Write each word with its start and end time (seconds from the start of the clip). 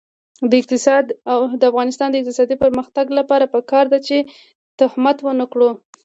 د 1.59 1.63
افغانستان 1.71 2.09
د 2.11 2.15
اقتصادي 2.21 2.55
پرمختګ 2.63 3.05
لپاره 3.19 3.45
پکار 3.55 3.85
ده 3.93 3.99
چې 4.07 4.17
تهمت 4.79 5.17
ونکړو. 5.23 5.69